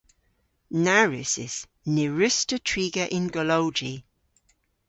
[0.83, 1.55] Na wrussys.
[1.93, 3.93] Ny wruss'ta triga yn golowji.